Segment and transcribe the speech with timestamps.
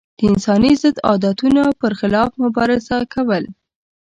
[0.17, 3.43] د انساني ضد عادتونو پر خلاف مبارزه کول.